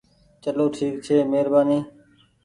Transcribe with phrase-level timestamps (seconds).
[0.43, 1.79] چلو ٺيڪ ڇي مهربآني۔